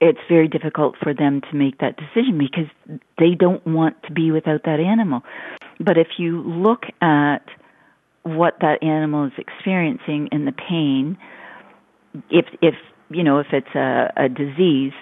[0.00, 4.30] It's very difficult for them to make that decision because they don't want to be
[4.30, 5.22] without that animal.
[5.80, 7.46] But if you look at
[8.24, 11.16] what that animal is experiencing and the pain,
[12.30, 12.74] if if
[13.10, 14.92] you know if it's a, a disease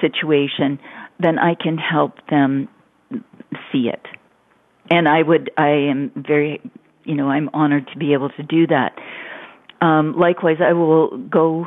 [0.00, 0.78] situation,
[1.20, 2.68] then I can help them
[3.72, 4.02] see it.
[4.90, 6.60] And I would I am very
[7.04, 8.96] you know, I'm honored to be able to do that.
[9.80, 11.66] Um, likewise, I will go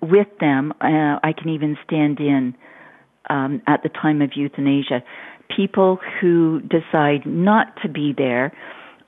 [0.00, 0.72] with them.
[0.80, 2.54] Uh, I can even stand in
[3.28, 5.02] um, at the time of euthanasia.
[5.54, 8.52] People who decide not to be there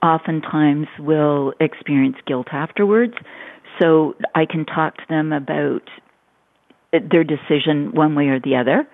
[0.01, 3.13] oftentimes will experience guilt afterwards.
[3.79, 5.83] So I can talk to them about
[6.91, 8.87] their decision one way or the other.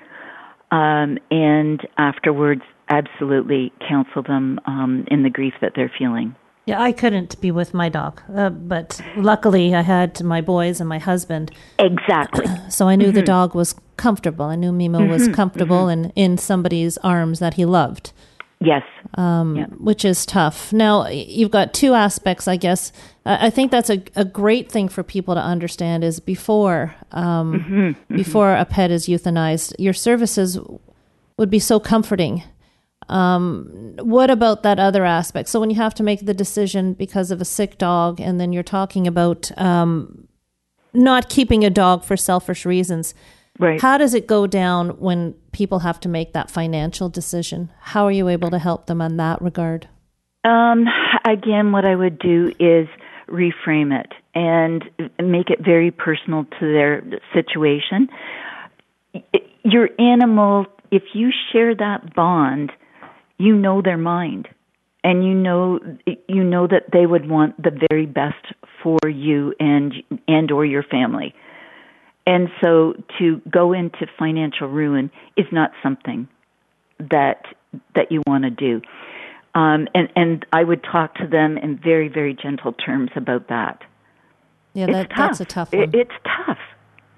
[0.71, 6.35] Um, and afterwards, absolutely counsel them um, in the grief that they're feeling.
[6.65, 10.89] Yeah, I couldn't be with my dog, uh, but luckily I had my boys and
[10.89, 12.47] my husband, Exactly.
[12.69, 13.15] so I knew Mm-hmm.
[13.15, 14.45] the dog was comfortable.
[14.45, 18.13] I knew Mimo was comfortable and in somebody's arms that he loved,
[18.59, 18.83] yes.
[19.15, 19.65] um, Yeah.
[19.77, 20.71] which is tough.
[20.73, 22.91] Now you've got two aspects, I guess.
[23.25, 28.15] I think that's a, a great thing for people to understand is before um, Mm-hmm,
[28.15, 30.59] before a pet is euthanized, your services
[31.37, 32.43] would be so comforting.
[33.09, 35.49] Um, what about that other aspect?
[35.49, 38.51] So when you have to make the decision because of a sick dog, and then
[38.53, 40.27] you're talking about um,
[40.93, 43.13] not keeping a dog for selfish reasons,
[43.57, 43.79] Right.
[43.79, 47.71] how does it go down when people have to make that financial decision?
[47.79, 49.87] How are you able to help them in that regard?
[50.43, 50.85] Um,
[51.25, 52.87] again, what I would do is
[53.27, 54.83] reframe it and
[55.19, 57.03] make it very personal to their
[57.33, 58.09] situation.
[59.63, 62.71] Your animal, if you share that bond,
[63.37, 64.47] you know their mind,
[65.03, 65.79] and you know
[66.27, 68.53] you know that they would want the very best
[68.83, 69.93] for you and
[70.27, 71.33] and or your family.
[72.27, 76.27] And so to go into financial ruin is not something
[76.99, 77.45] that
[77.93, 78.81] that you want to do.
[79.53, 83.83] Um, and and I would talk to them in very very gentle terms about that.
[84.73, 85.83] Yeah, that, that's a tough one.
[85.83, 86.11] It, it's
[86.45, 86.57] tough.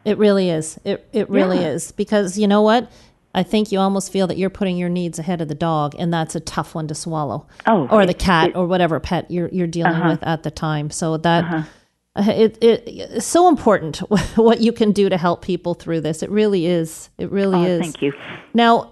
[0.05, 0.79] It really is.
[0.83, 1.69] It it really Yeah.
[1.69, 2.91] is because you know what?
[3.33, 6.11] I think you almost feel that you're putting your needs ahead of the dog, and
[6.13, 7.45] that's a tough one to swallow.
[7.67, 8.63] Oh, or the cat, it- Uh-huh.
[8.63, 10.89] or whatever pet you're you're dealing with at the time.
[10.91, 11.63] So that uh,
[12.17, 13.97] Uh, it it it's so important
[14.35, 16.23] what you can do to help people through this.
[16.23, 17.09] It really is.
[17.17, 17.81] It really Oh, is.
[17.81, 18.13] thank you.
[18.53, 18.91] Now,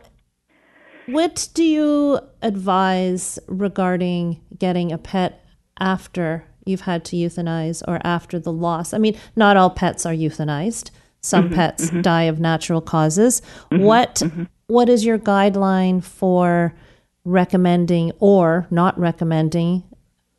[1.07, 5.45] what do you advise regarding getting a pet
[5.79, 8.93] after you've had to euthanize or after the loss?
[8.93, 10.91] I mean, not all pets are euthanized.
[11.21, 12.01] Some mm-hmm, pets mm-hmm.
[12.01, 13.41] die of natural causes.
[13.71, 14.21] Mm-hmm, what
[14.67, 16.75] what is your guideline for
[17.23, 19.83] recommending or not recommending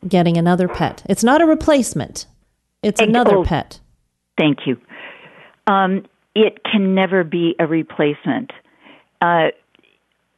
[0.07, 1.03] getting another pet?
[1.09, 2.27] It's not a replacement.
[2.87, 3.45] It's Ex- another oh.
[3.45, 3.81] pet.
[4.39, 4.77] Thank you.
[5.67, 6.07] Um,
[6.37, 8.53] it can never be a replacement.
[9.21, 9.49] Uh,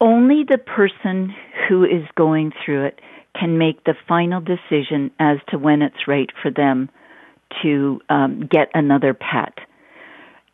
[0.00, 1.34] only the person
[1.68, 3.00] who is going through it
[3.38, 6.88] can make the final decision as to when it's right for them
[7.62, 9.58] to um, get another pet.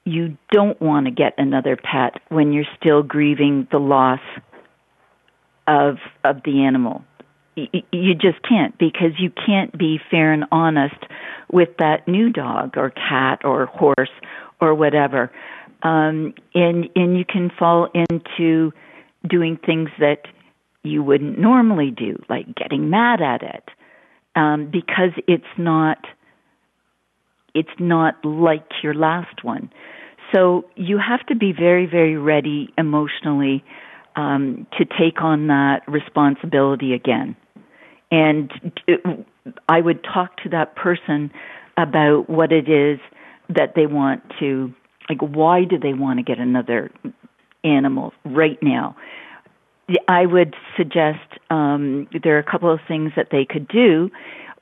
[0.04, 4.20] You don't want to get another pet when you're still grieving the loss
[5.68, 7.04] of of the animal.
[7.56, 10.96] You just can't because you can't be fair and honest
[11.52, 14.10] with that new dog or cat or horse
[14.60, 15.30] or whatever.
[15.82, 18.72] Um, and and you can fall into
[19.28, 20.22] doing things that
[20.82, 23.64] you wouldn't normally do, like getting mad at it,
[24.36, 25.98] um, because it's not
[27.54, 29.70] it's not like your last one.
[30.34, 33.64] So you have to be very, very ready emotionally
[34.16, 37.36] um, to take on that responsibility again.
[38.14, 38.52] And
[39.68, 41.32] I would talk to that person
[41.76, 43.00] about what it is
[43.48, 44.72] that they want to,
[45.08, 46.92] like, why do they want to get another
[47.64, 48.94] animal right now?
[50.06, 51.18] I would suggest
[51.50, 54.10] um, there are a couple of things that they could do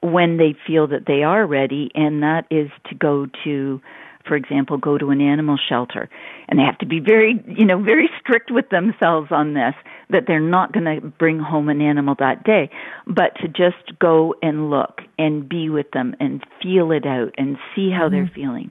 [0.01, 3.83] when they feel that they are ready, and that is to go to,
[4.27, 6.09] for example, go to an animal shelter.
[6.49, 9.75] And they have to be very, you know, very strict with themselves on this,
[10.11, 12.71] that they're not going to bring home an animal that day,
[13.07, 17.57] but to just go and look and be with them and feel it out and
[17.75, 18.15] see how mm-hmm.
[18.15, 18.71] they're feeling.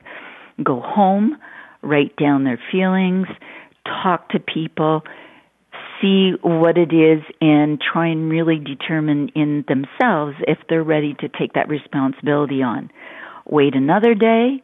[0.63, 1.37] Go home,
[1.81, 3.27] write down their feelings,
[3.85, 5.03] talk to people,
[6.01, 11.29] see what it is and try and really determine in themselves if they're ready to
[11.29, 12.91] take that responsibility on.
[13.45, 14.63] Wait another day,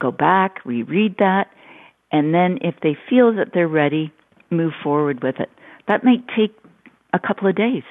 [0.00, 1.48] go back, reread that,
[2.12, 4.12] and then if they feel that they're ready,
[4.50, 5.50] move forward with it.
[5.86, 6.56] That might take
[7.12, 7.82] a couple of days.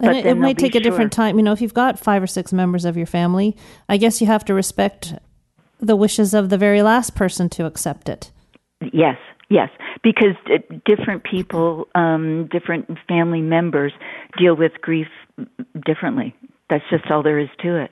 [0.00, 1.36] And it, it might take a different time.
[1.36, 3.56] You know, if you've got five or six members of your family,
[3.88, 5.14] I guess you have to respect
[5.80, 8.30] the wishes of the very last person to accept it.
[8.92, 9.16] Yes,
[9.50, 9.68] Yes,
[10.02, 10.34] because
[10.86, 13.92] different people, um, different family members
[14.38, 15.06] deal with grief
[15.84, 16.34] differently.
[16.70, 17.90] That's just all there is to it.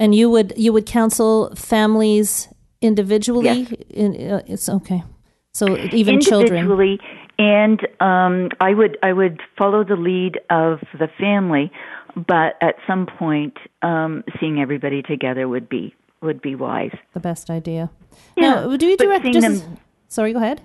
[0.00, 2.48] And you would you would counsel families
[2.80, 3.68] individually.
[3.68, 3.72] Yes.
[3.90, 5.04] In, uh, it's okay.
[5.52, 6.98] So even individually, children.
[7.38, 11.70] and um, I would I would follow the lead of the family,
[12.16, 16.96] but at some point, um, seeing everybody together would be would be wise.
[17.14, 17.90] The best idea.
[18.36, 19.24] Yeah, now, do you direct?
[19.26, 19.78] Just, them,
[20.08, 20.62] sorry, go ahead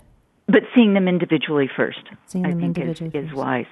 [0.47, 3.65] but seeing them individually first, seeing I them think individually is, is wise.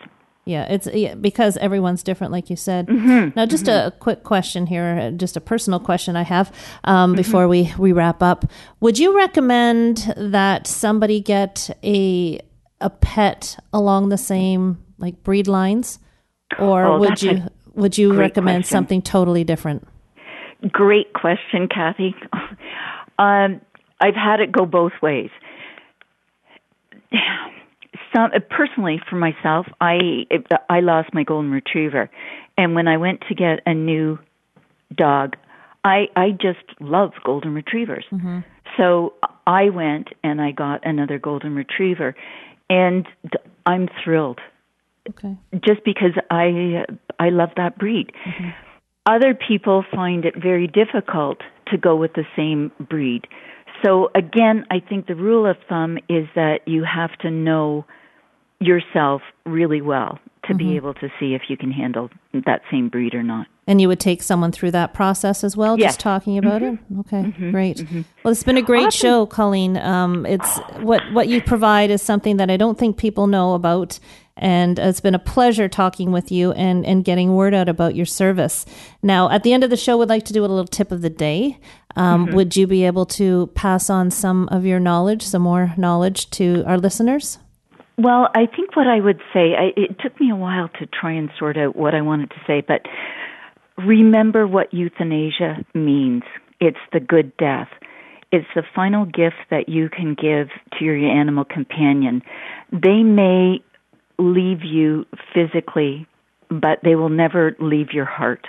[0.46, 2.88] Yeah, it's yeah, because everyone's different, like you said.
[2.88, 3.30] Mm-hmm.
[3.36, 3.88] Now, just mm-hmm.
[3.88, 7.18] a quick question here, just a personal question I have um, mm-hmm.
[7.18, 8.46] before we we wrap up.
[8.82, 12.42] Would you recommend that somebody get a
[12.82, 16.00] a pet along the same like breed lines,
[16.60, 18.76] or oh, would you would you recommend question.
[18.76, 19.88] something totally different?
[20.70, 22.16] Great question, Kathy.
[23.18, 23.62] um,
[24.02, 25.30] I've had it go both ways
[28.16, 30.26] some personally for myself, I
[30.70, 32.10] I lost my golden retriever,
[32.58, 34.20] and when I went to get a new
[34.96, 35.36] dog,
[35.84, 38.06] I I just love golden retrievers.
[38.12, 38.40] Mm-hmm.
[38.78, 39.14] So
[39.46, 42.16] I went and I got another golden retriever,
[42.70, 43.08] and
[43.66, 44.40] I'm thrilled.
[45.10, 45.38] Okay.
[45.66, 46.86] Just because I
[47.20, 48.12] I love that breed.
[48.26, 48.50] Mm-hmm.
[49.06, 53.28] Other people find it very difficult to go with the same breed.
[53.84, 57.86] So again, I think the rule of thumb is that you have to know
[58.66, 60.58] yourself really well to mm-hmm.
[60.58, 62.10] be able to see if you can handle
[62.46, 63.48] that same breed or not.
[63.66, 65.94] And you would take someone through that process as well, yes.
[65.94, 67.00] just talking about mm-hmm.
[67.00, 67.00] it.
[67.02, 67.52] Okay, mm-hmm.
[67.52, 67.78] great.
[67.78, 68.02] Mm-hmm.
[68.24, 69.08] Well, it's been a great awesome.
[69.08, 69.78] show, Colleen.
[69.78, 74.00] Um, it's what what you provide is something that I don't think people know about,
[74.36, 78.06] and it's been a pleasure talking with you and and getting word out about your
[78.06, 78.66] service.
[79.02, 81.02] Now, at the end of the show, we'd like to do a little tip of
[81.02, 81.58] the day.
[81.96, 82.36] Um, Mm-hmm.
[82.36, 86.64] would you be able to pass on some of your knowledge, some more knowledge to
[86.66, 87.38] our listeners?
[87.98, 91.12] Well, I think what I would say, I, it took me a while to try
[91.12, 92.82] and sort out what I wanted to say, but
[93.78, 96.24] remember what euthanasia means.
[96.60, 97.70] It's the good death.
[98.32, 100.48] It's the final gift that you can give
[100.80, 102.24] to your animal companion.
[102.72, 103.60] They may
[104.18, 106.08] leave you physically,
[106.50, 108.48] but they will never leave your heart.